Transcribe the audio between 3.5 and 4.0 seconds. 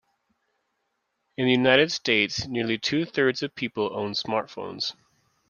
people